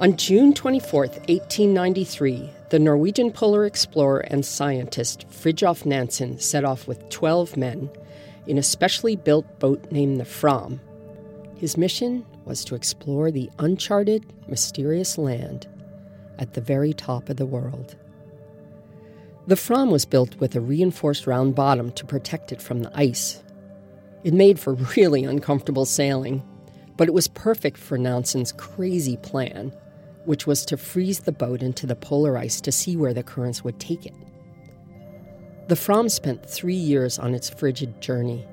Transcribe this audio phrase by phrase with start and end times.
[0.00, 7.08] On June 24, 1893, the Norwegian polar explorer and scientist Fridtjof Nansen set off with
[7.08, 7.90] 12 men
[8.46, 10.80] in a specially built boat named the Fram.
[11.56, 15.66] His mission was to explore the uncharted, mysterious land
[16.38, 17.96] at the very top of the world.
[19.48, 23.42] The Fram was built with a reinforced round bottom to protect it from the ice.
[24.22, 26.44] It made for really uncomfortable sailing,
[26.96, 29.72] but it was perfect for Nansen's crazy plan
[30.24, 33.64] which was to freeze the boat into the polar ice to see where the currents
[33.64, 34.14] would take it.
[35.68, 38.46] The Fram spent three years on its frigid journey.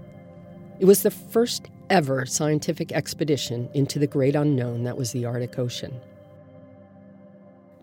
[0.79, 5.57] It was the first ever scientific expedition into the great unknown that was the Arctic
[5.57, 5.99] Ocean.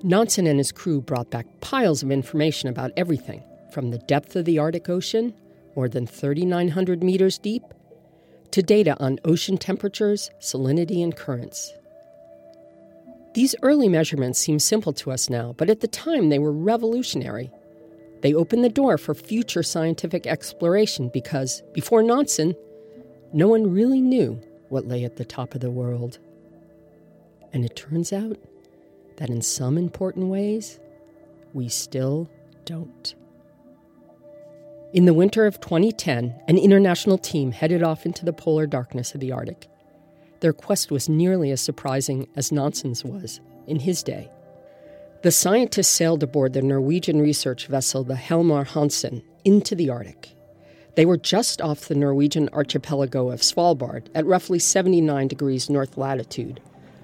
[0.03, 4.45] Nansen and his crew brought back piles of information about everything from the depth of
[4.45, 5.33] the Arctic Ocean,
[5.77, 7.63] more than 3,900 meters deep,
[8.51, 11.73] to data on ocean temperatures, salinity, and currents.
[13.35, 17.51] These early measurements seem simple to us now, but at the time they were revolutionary.
[18.21, 22.55] They opened the door for future scientific exploration because, before Nansen,
[23.33, 26.19] no one really knew what lay at the top of the world.
[27.53, 28.37] And it turns out
[29.17, 30.79] that in some important ways,
[31.53, 32.31] we still
[32.65, 33.15] don't.
[34.93, 39.21] In the winter of 2010, an international team headed off into the polar darkness of
[39.21, 39.69] the Arctic.
[40.43, 44.29] Their quest was nearly as surprising as Nansen's was in his day.
[45.23, 50.35] The scientists sailed aboard the Norwegian research vessel the Helmer Hanssen into the Arctic.
[50.97, 56.61] They were just off the Norwegian archipelago of Svalbard at roughly 79 degrees north latitude,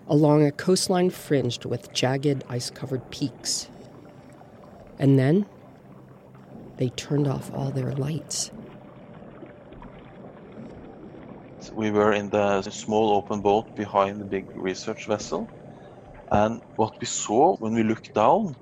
[0.08, 3.68] along a coastline fringed with jagged ice covered peaks.
[4.98, 5.46] And then
[6.78, 8.50] they turned off all their lights.
[11.78, 15.48] We were in the small open boat behind the big research vessel.
[16.32, 18.56] And what we saw when we looked down,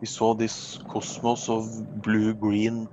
[0.00, 1.64] we saw this cosmos of
[2.02, 2.88] blue green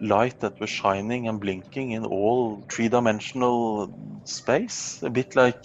[0.00, 3.92] light that was shining and blinking in all three dimensional
[4.24, 4.98] space.
[5.02, 5.60] A bit like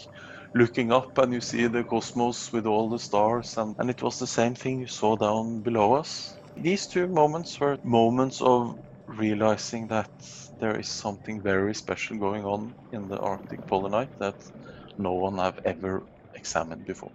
[0.53, 4.19] looking up and you see the cosmos with all the stars, and, and it was
[4.19, 6.37] the same thing you saw down below us.
[6.57, 8.75] These two moments were moments of
[9.07, 10.11] realizing that
[10.59, 14.35] there is something very special going on in the Arctic polar night that
[14.97, 17.11] no one have ever examined before.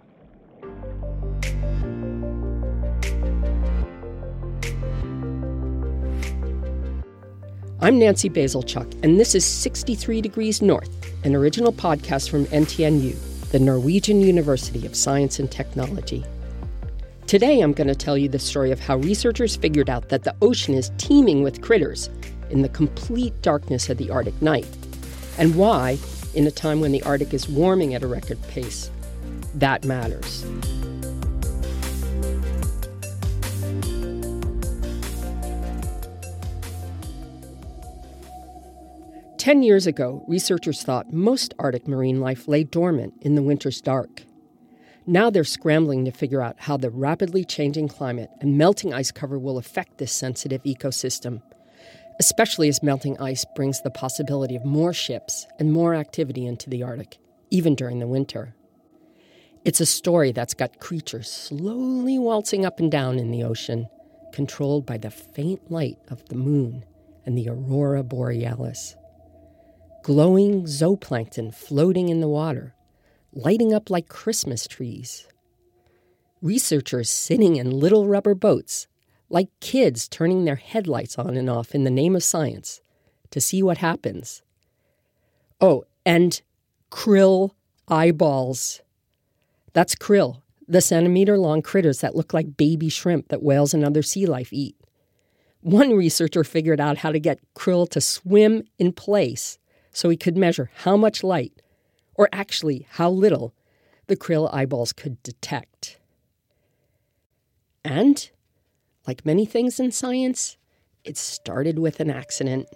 [7.83, 10.91] I'm Nancy Bazilchuk, and this is 63 Degrees North,
[11.25, 16.23] an original podcast from NTNU, the Norwegian University of Science and Technology.
[17.25, 20.35] Today, I'm going to tell you the story of how researchers figured out that the
[20.43, 22.09] ocean is teeming with critters
[22.51, 24.67] in the complete darkness of the Arctic night,
[25.37, 25.97] and why,
[26.33, 28.91] in a time when the Arctic is warming at a record pace,
[29.55, 30.45] that matters.
[39.37, 44.21] Ten years ago, researchers thought most Arctic marine life lay dormant in the winter's dark.
[45.07, 49.39] Now they're scrambling to figure out how the rapidly changing climate and melting ice cover
[49.39, 51.41] will affect this sensitive ecosystem
[52.21, 56.83] especially as melting ice brings the possibility of more ships and more activity into the
[56.83, 57.17] Arctic,
[57.49, 58.53] even during the winter.
[59.65, 63.87] It's a story that's got creatures slowly waltzing up and down in the ocean,
[64.33, 66.85] controlled by the faint light of the moon
[67.25, 68.95] and the aurora borealis.
[70.03, 72.75] Glowing zooplankton floating in the water,
[73.33, 75.27] lighting up like Christmas trees.
[76.39, 78.85] Researchers sitting in little rubber boats
[79.31, 82.81] like kids turning their headlights on and off in the name of science
[83.31, 84.43] to see what happens.
[85.59, 86.41] Oh, and
[86.91, 87.51] krill
[87.87, 88.81] eyeballs.
[89.73, 94.01] That's krill, the centimeter long critters that look like baby shrimp that whales and other
[94.01, 94.75] sea life eat.
[95.61, 99.57] One researcher figured out how to get krill to swim in place
[99.93, 101.61] so he could measure how much light,
[102.15, 103.53] or actually how little,
[104.07, 105.99] the krill eyeballs could detect.
[107.83, 108.29] And
[109.07, 110.57] like many things in science,
[111.03, 112.67] it started with an accident.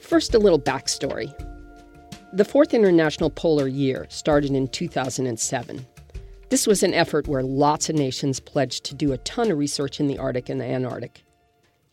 [0.00, 1.32] First, a little backstory.
[2.34, 5.86] The Fourth International Polar Year started in 2007.
[6.50, 10.00] This was an effort where lots of nations pledged to do a ton of research
[10.00, 11.24] in the Arctic and the Antarctic.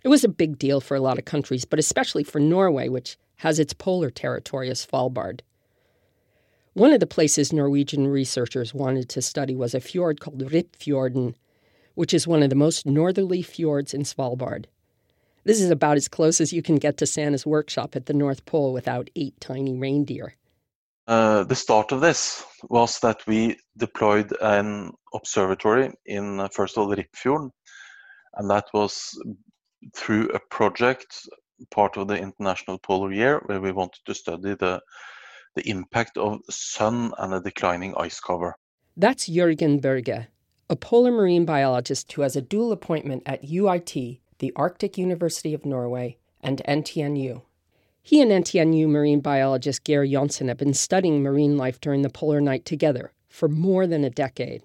[0.03, 3.17] It was a big deal for a lot of countries, but especially for Norway, which
[3.37, 5.39] has its polar territory as Svalbard.
[6.73, 11.33] One of the places Norwegian researchers wanted to study was a fjord called Rijpfjorden,
[11.95, 14.65] which is one of the most northerly fjords in Svalbard.
[15.45, 18.45] This is about as close as you can get to Santa's workshop at the North
[18.45, 20.35] Pole without eight tiny reindeer.
[21.07, 26.83] Uh, the start of this was that we deployed an observatory in, uh, first of
[26.83, 27.49] all, Rijpfjorden,
[28.35, 29.19] and that was
[29.95, 31.27] through a project,
[31.71, 34.79] part of the International Polar Year, where we wanted to study the,
[35.55, 38.55] the impact of sun and a declining ice cover.
[38.95, 40.27] That's Jørgen Berge,
[40.69, 45.65] a polar marine biologist who has a dual appointment at UiT, the Arctic University of
[45.65, 47.41] Norway, and NTNU.
[48.01, 52.41] He and NTNU marine biologist Geir Johnsen have been studying marine life during the polar
[52.41, 54.63] night together for more than a decade.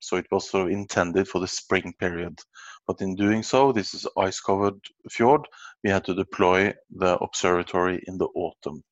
[0.00, 2.40] So it was sort of intended for the spring period.
[2.86, 5.46] But in doing so, this is ice covered fjord,
[5.84, 8.82] we had to deploy the observatory in the autumn.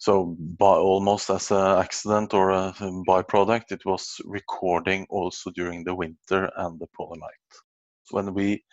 [0.00, 5.84] So by almost as an accident or a um, byproduct, it was recording also during
[5.84, 7.50] the winter and the polar night.
[8.10, 8.64] When we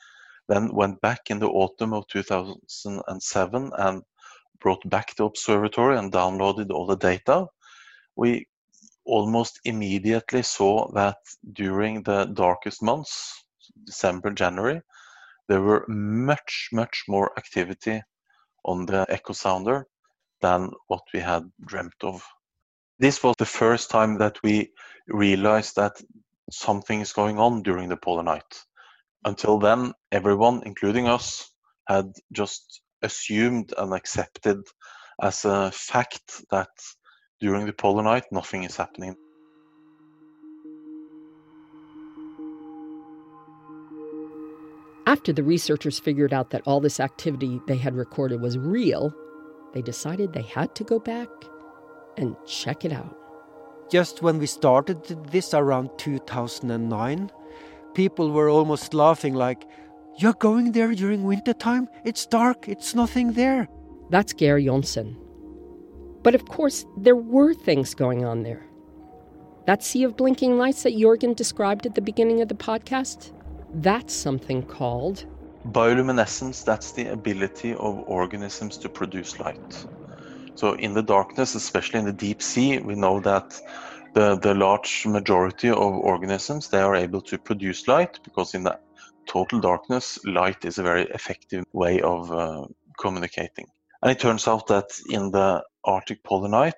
[0.48, 4.04] then went back in the autumn of 2007 and
[4.62, 7.48] brought back the observatory and downloaded all the data,
[8.16, 8.48] we
[9.04, 11.18] almost immediately saw that
[11.52, 13.44] during the darkest months,
[13.84, 14.82] December, January,
[15.50, 18.02] there were much, much more activity
[18.64, 19.88] on the echo sounder
[20.42, 22.24] than what we had dreamt of.
[23.00, 24.72] This was the first time that we
[25.08, 26.02] realized that
[26.52, 28.64] something is going on during the polar night.
[29.26, 31.52] Until then, everyone, including us,
[31.88, 34.60] had just assumed and accepted
[35.22, 36.70] as a fact that
[37.40, 39.16] during the polar night nothing is happening.
[45.06, 49.14] After the researchers figured out that all this activity they had recorded was real,
[49.74, 51.30] they decided they had to go back
[52.18, 53.16] and check it out.
[53.90, 57.32] Just when we started this around 2009,
[57.94, 59.66] people were almost laughing like,
[60.18, 61.88] You're going there during wintertime?
[62.04, 63.68] It's dark, it's nothing there.
[64.10, 65.16] That's Geir Johnsen.
[66.24, 68.66] But of course, there were things going on there.
[69.66, 73.32] That sea of blinking lights that Jørgen described at the beginning of the podcast,
[73.74, 75.26] that's something called
[75.72, 76.64] bioluminescence.
[76.64, 79.86] That's the ability of organisms to produce light.
[80.56, 83.60] So, in the darkness, especially in the deep sea, we know that
[84.14, 88.80] the, the large majority of organisms they are able to produce light because in the
[89.28, 92.66] total darkness, light is a very effective way of uh,
[93.00, 93.68] communicating.
[94.02, 96.76] And it turns out that in the Arctic polar night,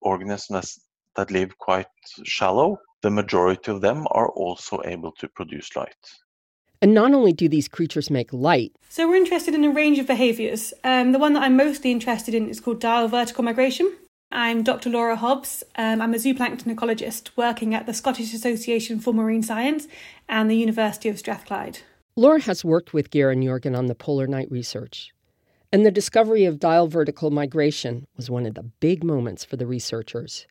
[0.00, 0.78] organisms
[1.16, 1.86] that live quite
[2.24, 5.96] shallow, the majority of them are also able to produce light.
[6.82, 8.72] And not only do these creatures make light.
[8.88, 10.74] So we're interested in a range of behaviours.
[10.84, 13.92] Um, the one that I'm mostly interested in is called diel vertical migration.
[14.32, 14.90] I'm Dr.
[14.90, 15.62] Laura Hobbs.
[15.76, 19.86] Um, I'm a zooplankton ecologist working at the Scottish Association for Marine Science
[20.28, 21.78] and the University of Strathclyde.
[22.16, 25.12] Laura has worked with Garen and Jørgen on the polar night research.
[25.72, 29.66] And the discovery of diel vertical migration was one of the big moments for the
[29.66, 30.46] researchers.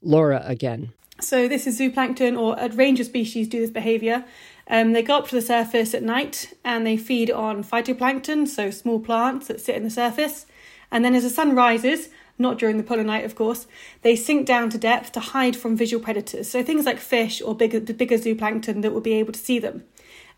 [0.00, 0.92] Laura again.
[1.20, 4.24] So, this is zooplankton, or a range of species do this behaviour.
[4.68, 8.70] Um, they go up to the surface at night and they feed on phytoplankton, so
[8.70, 10.46] small plants that sit in the surface.
[10.90, 13.66] And then as the sun rises, not during the polar night, of course,
[14.02, 16.50] they sink down to depth to hide from visual predators.
[16.50, 19.84] So things like fish or bigger, bigger zooplankton that will be able to see them.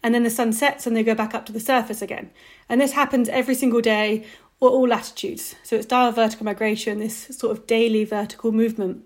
[0.02, 2.30] And then the sun sets and they go back up to the surface again.
[2.68, 4.26] And this happens every single day
[4.60, 5.54] or all latitudes.
[5.62, 9.04] So it's diel vertical migration, this sort of daily vertical movement.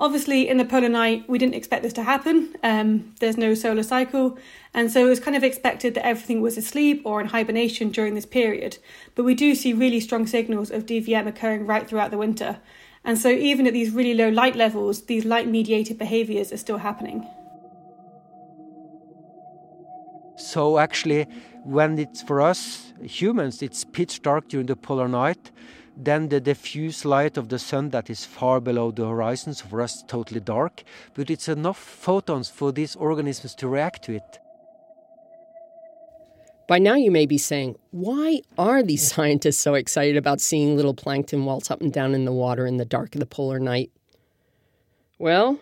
[0.00, 2.54] Obviously, in the polar night, we didn't expect this to happen.
[2.64, 4.36] Um, there's no solar cycle,
[4.72, 8.14] and so it was kind of expected that everything was asleep or in hibernation during
[8.14, 8.78] this period.
[9.14, 12.58] But we do see really strong signals of DVM occurring right throughout the winter.
[13.04, 16.78] And so, even at these really low light levels, these light mediated behaviours are still
[16.78, 17.28] happening.
[20.36, 21.26] So, actually,
[21.62, 25.52] when it's for us humans, it's pitch dark during the polar night
[25.96, 29.80] then the diffuse light of the sun that is far below the horizon, so for
[29.80, 30.82] us totally dark,
[31.14, 34.38] but it's enough photons for these organisms to react to it.
[36.66, 40.94] By now, you may be saying, why are these scientists so excited about seeing little
[40.94, 43.90] plankton waltz up and down in the water in the dark of the polar night?
[45.18, 45.60] Well,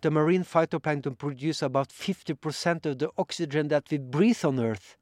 [0.00, 4.96] the marine phytoplankton produce about 50% of the oxygen that we breathe on Earth.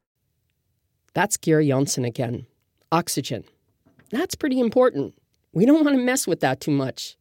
[1.14, 2.46] That's Geir Johnsen again.
[2.92, 3.44] Oxygen.
[4.10, 5.14] That's pretty important.
[5.52, 7.16] We don't want to mess with that too much.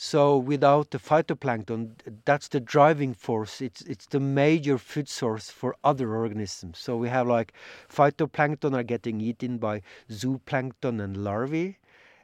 [0.00, 1.90] So without the phytoplankton,
[2.24, 3.60] that's the driving force.
[3.60, 6.78] It's it's the major food source for other organisms.
[6.78, 7.52] So we have like
[7.92, 11.78] phytoplankton are getting eaten by zooplankton and larvae,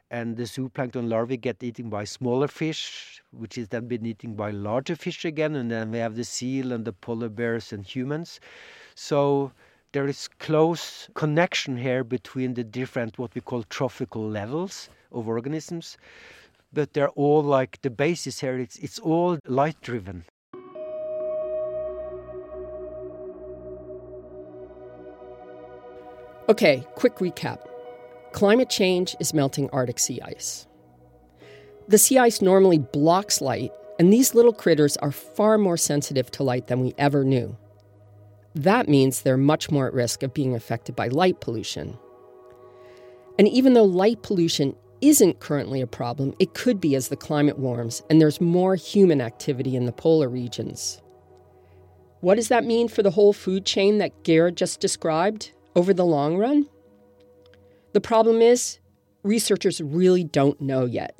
[0.09, 4.51] and the zooplankton larvae get eaten by smaller fish, which is then been eaten by
[4.51, 8.39] larger fish again, and then we have the seal and the polar bears and humans.
[8.95, 9.51] So
[9.95, 15.97] there is close connection here between the different what we call trophical levels of organisms
[16.73, 20.25] but they're all like the basis here it's it's all light driven
[26.47, 27.57] Okay, quick recap.
[28.31, 30.67] Climate change is melting Arctic sea ice.
[31.87, 36.43] The sea ice normally blocks light, and these little critters are far more sensitive to
[36.43, 37.57] light than we ever knew.
[38.55, 41.97] That means they're much more at risk of being affected by light pollution.
[43.37, 47.59] And even though light pollution isn't currently a problem, it could be as the climate
[47.59, 51.01] warms and there's more human activity in the polar regions.
[52.21, 56.05] What does that mean for the whole food chain that Gerard just described over the
[56.05, 56.69] long run?
[57.91, 58.79] The problem is,
[59.21, 61.15] researchers really don't know yet.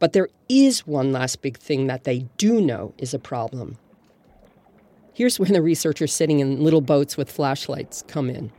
[0.00, 3.78] But there is one last big thing that they do know is a problem
[5.14, 8.50] Here's when the researchers sitting in little boats with flashlights come in.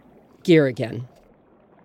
[0.44, 1.10] Geir again.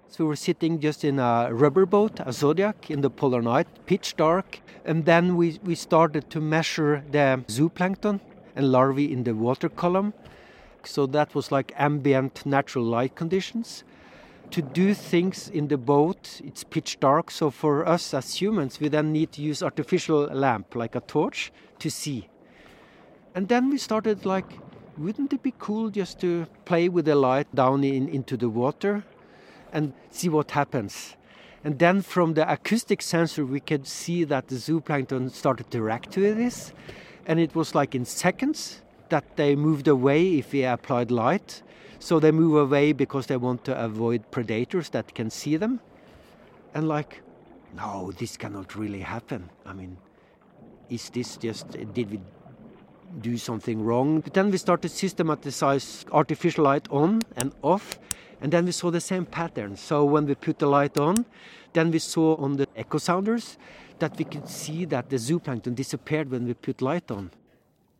[0.07, 3.67] So we were sitting just in a rubber boat, a Zodiac, in the polar night,
[3.87, 4.61] pitch dark.
[4.85, 8.21] And then we, we started to measure the zooplankton
[8.55, 10.15] and larvae in the water column.
[10.85, 13.83] So that was like ambient natural light conditions.
[14.53, 17.33] To do things in the boat, it's pitch dark.
[17.33, 21.51] So for us as humans, we then need to use artificial lamp, like a torch,
[21.81, 22.29] to see.
[23.35, 24.59] And then we started like,
[24.99, 29.05] wouldn't it be cool just to play with the light down in, into the water
[29.73, 31.17] and see what happens?
[31.63, 36.11] And then from the acoustic sensor, we could see that the zooplankton started to react
[36.13, 36.73] to this.
[37.27, 41.63] And it was like in seconds that they moved away if we applied light.
[41.99, 45.81] So they move away because they want to avoid predators that can see them.
[46.75, 47.21] And like,
[47.77, 49.51] no, this cannot really happen.
[49.67, 49.99] I mean,
[50.89, 52.21] is this just, did we
[53.21, 54.21] do something wrong.
[54.21, 57.99] But then we started systematize artificial light on and off,
[58.41, 59.77] and then we saw the same pattern.
[59.77, 61.27] So when we put the light on,
[61.73, 63.59] then we saw on the echo sounders
[63.99, 67.31] that we could see that the zooplankton disappeared when we put light on.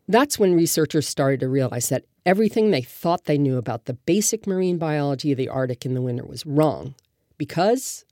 [0.09, 4.47] That's when researchers started to realize that everything they thought they knew about the basic
[4.47, 6.95] marine biology of the Arctic in the winter was wrong
[7.39, 8.05] because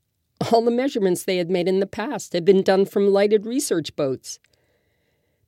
[0.51, 3.95] all the measurements they had made in the past had been done from lighted research
[3.95, 4.39] boats.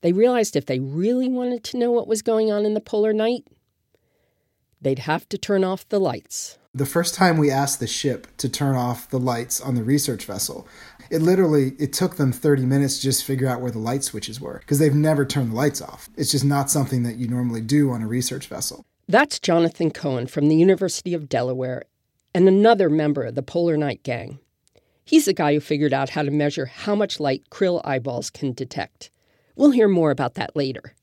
[0.02, 3.14] They realized if they really wanted to know what was going on in the polar
[3.14, 3.46] night,
[4.82, 6.58] they'd have to turn off the lights.
[6.74, 10.26] The first time we asked the ship to turn off the lights on the research
[10.26, 10.68] vessel,
[11.10, 14.40] it literally it took them 30 minutes to just figure out where the light switches
[14.40, 16.10] were because they've never turned the lights off.
[16.16, 18.86] It's just not something that you normally do on a research vessel.
[19.08, 21.84] That's Jonathan Cohen from the University of Delaware
[22.34, 24.40] and another member of the Polar Night Gang.
[25.04, 28.54] He's the guy who figured out how to measure how much light krill eyeballs can
[28.54, 29.12] detect.
[29.56, 30.96] We'll hear more about that later.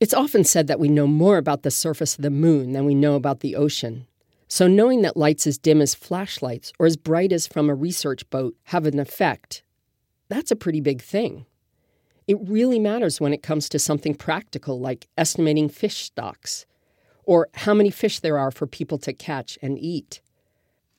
[0.00, 2.94] It's often said that we know more about the surface of the moon than we
[2.94, 4.06] know about the ocean.
[4.48, 8.28] So, knowing that lights as dim as flashlights or as bright as from a research
[8.30, 9.62] boat have an effect,
[10.28, 11.46] that's a pretty big thing.
[12.26, 16.66] It really matters when it comes to something practical like estimating fish stocks
[17.24, 20.20] or how many fish there are for people to catch and eat.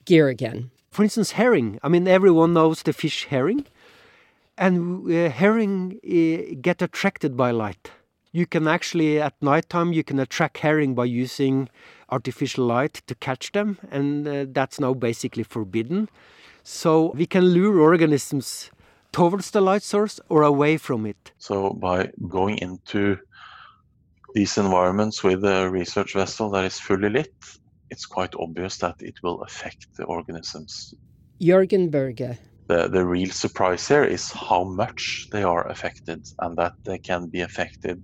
[0.06, 0.72] Geir again.
[0.92, 1.80] For instance, herring.
[1.84, 3.66] I mean, everyone knows the fish herring
[4.58, 7.92] and uh, herring uh, get attracted by light.
[8.32, 11.70] You can actually at nighttime you can attract herring by using
[12.10, 16.10] artificial light to catch them, and uh, that's now basically forbidden.
[16.64, 18.72] So we can lure organisms
[19.12, 21.32] towards the light source or away from it.
[21.38, 23.18] So by going into
[24.34, 27.34] these environments with a research vessel that is fully lit,
[27.90, 30.94] it's quite obvious that it will affect the organisms.
[31.42, 32.38] Jørgen Berge,
[32.72, 37.28] the, the real surprise here is how much they are affected and that they can
[37.28, 38.02] be affected.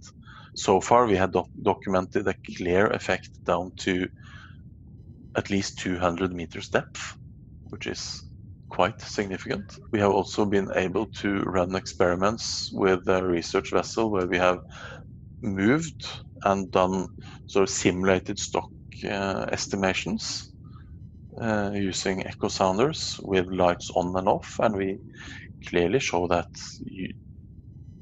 [0.55, 4.07] So far, we had doc documented a clear effect down to
[5.37, 7.15] at least 200 meters depth,
[7.69, 8.23] which is
[8.69, 9.63] quite significant.
[9.93, 14.59] We have also been able to run experiments with a research vessel where we have
[15.41, 16.05] moved
[16.43, 17.07] and done
[17.45, 18.69] sort of simulated stock
[19.05, 20.51] uh, estimations
[21.39, 24.99] uh, using echo sounders with lights on and off, and we
[25.67, 26.49] clearly show that
[26.83, 27.13] you,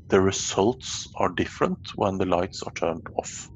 [0.08, 3.50] the results are different when the lights are turned off.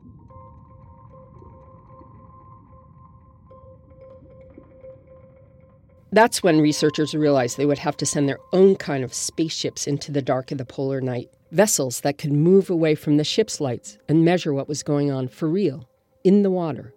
[6.12, 10.12] That's when researchers realized they would have to send their own kind of spaceships into
[10.12, 14.00] the dark of the polar night, vessels that could move away from the ship's lights
[14.08, 15.88] and measure what was going on for real,
[16.24, 16.96] in the water,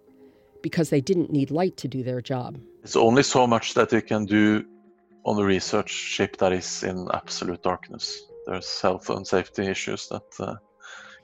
[0.63, 2.59] because they didn't need light to do their job.
[2.83, 4.65] It's only so much that you can do
[5.25, 8.21] on a research ship that is in absolute darkness.
[8.45, 10.55] There's health and safety issues that uh,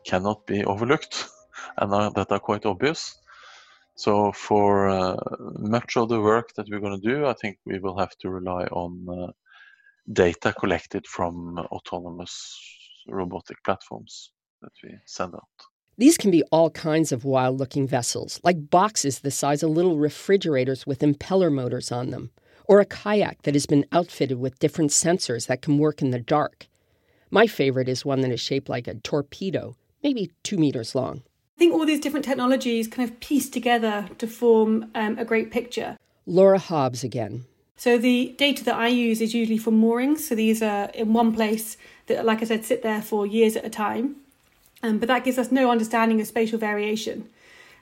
[0.05, 1.27] cannot be overlooked
[1.77, 3.13] and uh, that are quite obvious.
[3.95, 5.17] So for uh,
[5.57, 8.29] much of the work that we're going to do, I think we will have to
[8.29, 9.31] rely on uh,
[10.13, 12.57] data collected from autonomous
[13.05, 15.43] robotic platforms that we send out.
[15.99, 19.97] These can be all kinds of wild looking vessels, like boxes the size of little
[19.97, 22.31] refrigerators with impeller motors on them,
[22.63, 26.19] or a kayak that has been outfitted with different sensors that can work in the
[26.19, 26.67] dark.
[27.29, 31.23] My favorite is one that is shaped like a torpedo, maybe two meters long.
[31.57, 35.51] I think all these different technologies kind of piece together to form um, a great
[35.51, 35.97] picture.
[36.25, 37.43] Laura Hobbs again.
[37.75, 40.29] So the data that I use is usually from moorings.
[40.29, 41.75] So these are in one place
[42.07, 44.15] that, like I said, sit there for years at a time.
[44.81, 47.29] Um, but that gives us no understanding of spatial variation.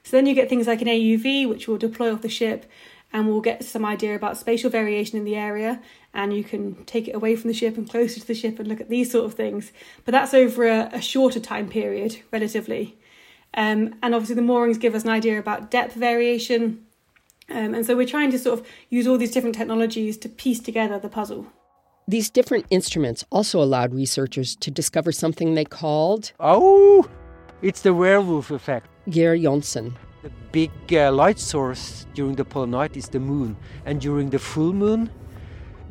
[0.03, 2.65] So then you get things like an AUV, which will deploy off the ship,
[3.13, 5.81] and we'll get some idea about spatial variation in the area.
[6.13, 8.67] And you can take it away from the ship and closer to the ship and
[8.67, 9.71] look at these sort of things.
[10.05, 12.97] But that's over a, a shorter time period, relatively.
[13.53, 16.85] Um, and obviously, the moorings give us an idea about depth variation.
[17.49, 20.59] Um, and so we're trying to sort of use all these different technologies to piece
[20.59, 21.47] together the puzzle.
[22.09, 26.31] These different instruments also allowed researchers to discover something they called.
[26.39, 27.05] Oh,
[27.61, 28.87] it's the werewolf effect.
[29.09, 29.93] Geir Johnsen.
[30.23, 34.39] The big uh, light source during the polar night is the moon, and during the
[34.39, 35.09] full moon,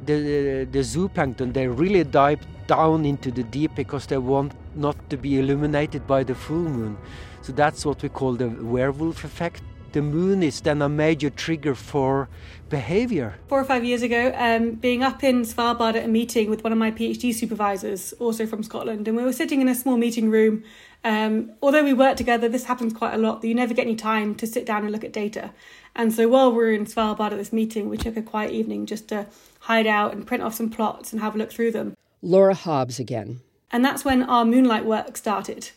[0.06, 5.18] the the zooplankton they really dive down into the deep because they want not to
[5.18, 6.96] be illuminated by the full moon.
[7.42, 9.62] So that's what we call the werewolf effect.
[9.96, 12.28] The moon is then a major trigger for
[12.68, 13.36] behavior.
[13.48, 16.70] Four or five years ago, um, being up in Svalbard at a meeting with one
[16.70, 20.28] of my PhD supervisors, also from Scotland, and we were sitting in a small meeting
[20.28, 20.64] room.
[21.02, 23.96] Um, although we work together, this happens quite a lot that you never get any
[23.96, 25.54] time to sit down and look at data.
[25.94, 28.84] And so while we were in Svalbard at this meeting, we took a quiet evening
[28.84, 29.26] just to
[29.60, 31.96] hide out and print off some plots and have a look through them.
[32.20, 33.40] Laura Hobbs again.
[33.72, 35.70] And that's when our moonlight work started.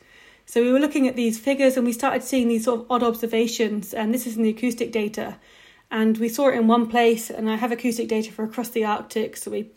[0.50, 3.04] So we were looking at these figures and we started seeing these sort of odd
[3.04, 5.38] observations, and this is in the acoustic data.
[5.92, 8.84] And we saw it in one place, and I have acoustic data for across the
[8.84, 9.70] Arctic, so we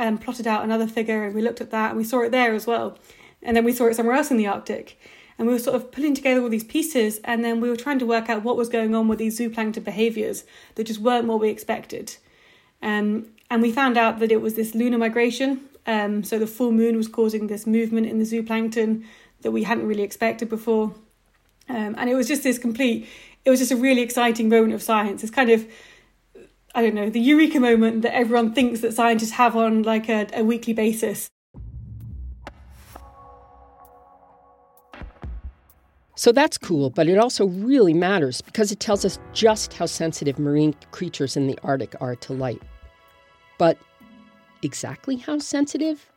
[0.00, 2.54] um, plotted out another figure and we looked at that and we saw it there
[2.54, 2.98] as well.
[3.40, 4.98] And then we saw it somewhere else in the Arctic.
[5.38, 8.00] And we were sort of putting together all these pieces, and then we were trying
[8.00, 10.42] to work out what was going on with these zooplankton behaviours
[10.74, 12.16] that just weren't what we expected.
[12.82, 15.68] Um, and we found out that it was this lunar migration.
[15.86, 19.04] Um, so the full moon was causing this movement in the zooplankton
[19.42, 20.94] that we hadn't really expected before.
[21.68, 23.08] Um, and it was just this complete,
[23.44, 25.22] it was just a really exciting moment of science.
[25.22, 25.66] It's kind of,
[26.74, 30.28] I don't know, the eureka moment that everyone thinks that scientists have on like a,
[30.34, 31.28] a weekly basis.
[36.20, 40.38] So that's cool, but it also really matters because it tells us just how sensitive
[40.38, 42.60] marine creatures in the Arctic are to light.
[43.56, 43.78] But
[44.62, 46.10] exactly how sensitive?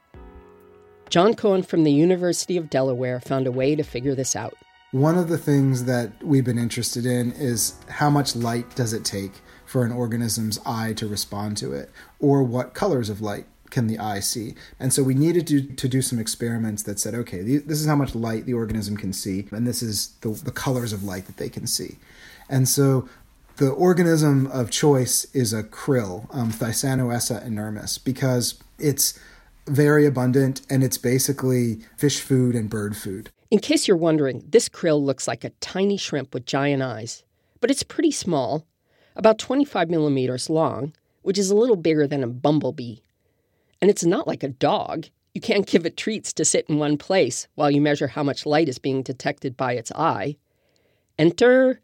[1.09, 4.55] John Cohen from the University of Delaware found a way to figure this out.
[4.91, 9.03] One of the things that we've been interested in is how much light does it
[9.03, 9.31] take
[9.65, 11.89] for an organism's eye to respond to it,
[12.19, 14.53] or what colors of light can the eye see?
[14.79, 17.95] And so we needed to, to do some experiments that said, okay, this is how
[17.95, 21.37] much light the organism can see, and this is the, the colors of light that
[21.37, 21.97] they can see.
[22.47, 23.09] And so
[23.57, 29.19] the organism of choice is a krill, um, Thysanoessa inermis, because it's
[29.67, 33.31] very abundant and it's basically fish food and bird food.
[33.51, 37.23] In case you're wondering, this krill looks like a tiny shrimp with giant eyes,
[37.61, 38.65] but it's pretty small,
[39.15, 42.97] about 25 millimeters long, which is a little bigger than a bumblebee.
[43.81, 45.07] And it's not like a dog.
[45.33, 48.45] You can't give it treats to sit in one place while you measure how much
[48.45, 50.37] light is being detected by its eye.
[51.17, 51.81] Enter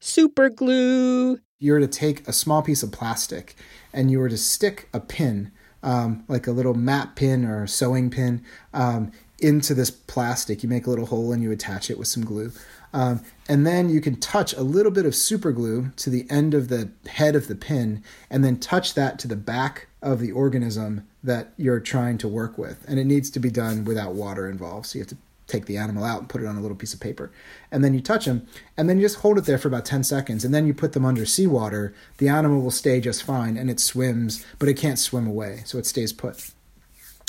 [0.00, 1.38] super glue.
[1.58, 3.56] You were to take a small piece of plastic
[3.92, 8.10] and you were to stick a pin um, like a little map pin or sewing
[8.10, 10.62] pin um, into this plastic.
[10.62, 12.52] You make a little hole and you attach it with some glue.
[12.92, 16.54] Um, and then you can touch a little bit of super glue to the end
[16.54, 20.32] of the head of the pin and then touch that to the back of the
[20.32, 22.84] organism that you're trying to work with.
[22.88, 24.86] And it needs to be done without water involved.
[24.86, 25.16] So you have to
[25.48, 27.32] take the animal out and put it on a little piece of paper.
[27.72, 30.04] And then you touch them, and then you just hold it there for about 10
[30.04, 31.92] seconds, and then you put them under seawater.
[32.18, 35.78] The animal will stay just fine, and it swims, but it can't swim away, so
[35.78, 36.50] it stays put.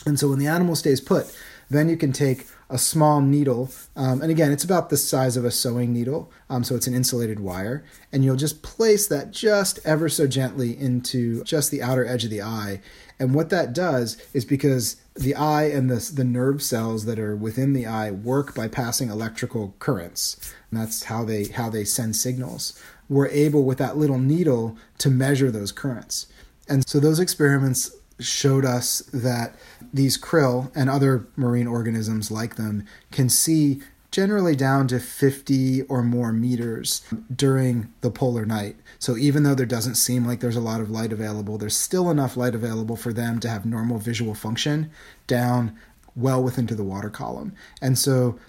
[0.06, 1.36] And so when the animal stays put,
[1.70, 5.46] then you can take a small needle, um, and again, it's about the size of
[5.46, 9.80] a sewing needle, um, so it's an insulated wire, and you'll just place that just
[9.86, 12.80] ever so gently into just the outer edge of the eye.
[13.20, 17.36] And what that does is because the eye and the, the nerve cells that are
[17.36, 20.54] within the eye work by passing electrical currents.
[20.72, 22.82] And that's how they how they send signals.
[23.10, 26.28] We're able with that little needle to measure those currents.
[26.70, 29.56] And so those experiments showed us that
[29.94, 36.02] these krill and other marine organisms like them can see generally down to 50 or
[36.02, 38.76] more meters during the polar night.
[38.98, 42.10] So even though there doesn't seem like there's a lot of light available, there's still
[42.10, 44.90] enough light available for them to have normal visual function
[45.28, 45.78] down
[46.16, 47.54] well within to the water column.
[47.82, 48.40] And so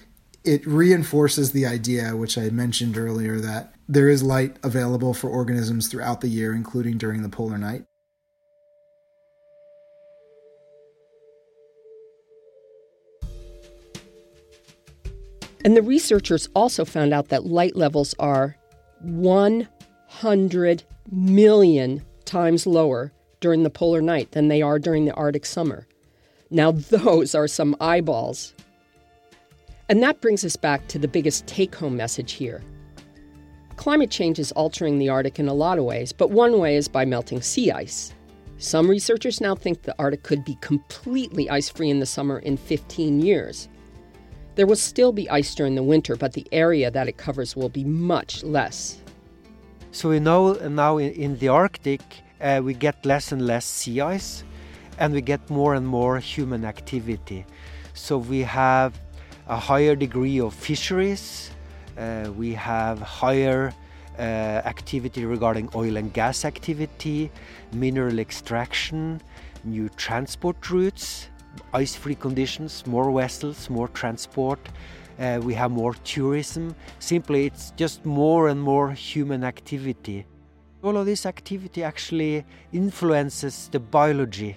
[0.44, 5.88] it reinforces the idea, which I mentioned earlier, that there is light available for organisms
[5.88, 7.85] throughout the year, including during the polar night.
[15.64, 18.57] And the researchers also found out that light levels are
[19.01, 25.87] 100 million times lower during the polar night than they are during the Arctic summer.
[26.51, 28.55] Now, those are some eyeballs.
[29.88, 32.62] And that brings us back to the biggest take home message here.
[33.77, 36.87] Climate change is altering the Arctic in a lot of ways, but one way is
[36.87, 38.14] by melting sea ice.
[38.59, 42.59] Some researchers now think the Arctic could be completely ice free in the summer in
[42.59, 43.68] 15 years.
[44.56, 47.68] There will still be ice during the winter, but the area that it covers will
[47.68, 48.98] be much less.
[49.92, 52.00] So we know now in, the Arctic
[52.40, 54.44] uh, we get less and less sea ice,
[54.98, 57.44] and we get more and more human activity.
[57.94, 58.98] So we have
[59.46, 61.50] a higher degree of fisheries,
[61.98, 63.74] uh, we have higher
[64.18, 67.30] uh, activity regarding oil and gas activity,
[67.72, 69.20] mineral extraction,
[69.64, 71.28] new transport routes,
[71.72, 74.60] ice free conditions, more vessels, more transport.
[75.18, 76.74] Uh, we have more tourism.
[76.98, 80.26] Simply, it's just more and more human activity.
[80.82, 84.56] All of this activity actually influences the biology.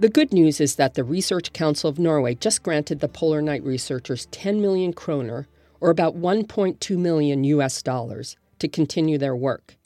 [0.00, 3.64] The good news is that the Research Council of Norway just granted the Polar Night
[3.64, 5.48] researchers 10 million kroner,
[5.80, 9.76] or about 1.2 million US dollars, to continue their work.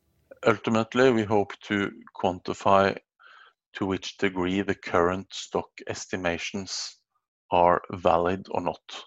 [0.47, 2.99] Ultimately, we hope to quantify
[3.75, 6.97] to which degree the current stock estimations
[7.51, 9.05] are valid or not.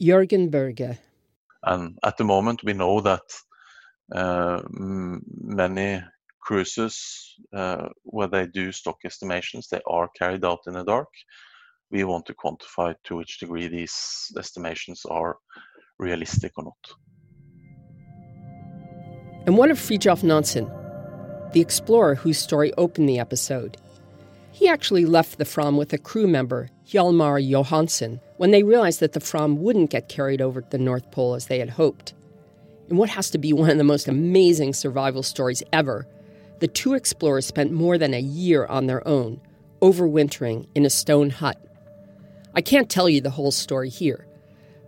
[0.00, 0.98] Jørgen Berge.
[1.62, 3.22] And at the moment, we know that
[4.14, 6.02] uh, many
[6.40, 11.08] cruises uh, where they do stock estimations, they are carried out in the dark.
[11.90, 15.36] We want to quantify to which degree these estimations are
[15.98, 16.96] realistic or not.
[19.46, 20.70] And what of Fridtjof Nansen,
[21.52, 23.76] the explorer whose story opened the episode?
[24.52, 29.12] He actually left the Fram with a crew member, Hjalmar Johansen, when they realized that
[29.12, 32.14] the Fram wouldn't get carried over to the North Pole as they had hoped.
[32.88, 36.06] In what has to be one of the most amazing survival stories ever,
[36.58, 39.40] the two explorers spent more than a year on their own,
[39.80, 41.56] overwintering in a stone hut.
[42.54, 44.26] I can't tell you the whole story here,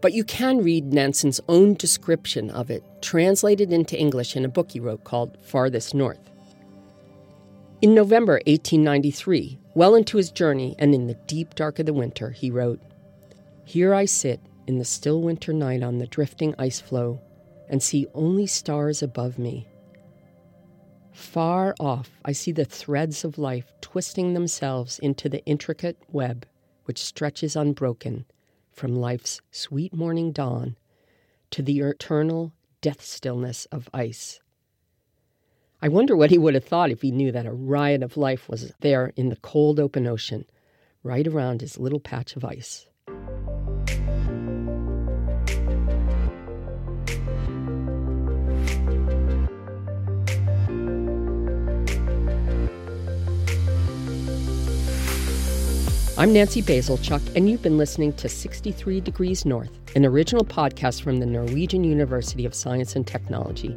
[0.00, 4.72] but you can read Nansen's own description of it, translated into English in a book
[4.72, 6.31] he wrote called Farthest North.
[7.82, 12.30] In November 1893, well into his journey and in the deep dark of the winter,
[12.30, 12.80] he wrote
[13.64, 17.20] Here I sit in the still winter night on the drifting ice floe
[17.68, 19.66] and see only stars above me.
[21.10, 26.46] Far off, I see the threads of life twisting themselves into the intricate web
[26.84, 28.26] which stretches unbroken
[28.70, 30.76] from life's sweet morning dawn
[31.50, 34.40] to the eternal death stillness of ice.
[35.84, 38.48] I wonder what he would have thought if he knew that a riot of life
[38.48, 40.44] was there in the cold open ocean,
[41.02, 42.86] right around his little patch of ice.
[56.16, 61.18] I'm Nancy Bazilchuk, and you've been listening to 63 Degrees North, an original podcast from
[61.18, 63.76] the Norwegian University of Science and Technology.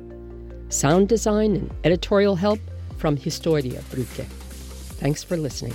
[0.69, 2.59] Sound design and editorial help
[2.97, 4.25] from Historia Brücke.
[4.99, 5.73] Thanks for listening.